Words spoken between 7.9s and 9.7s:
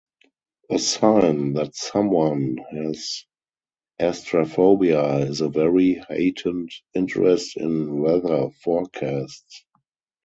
weather forecasts.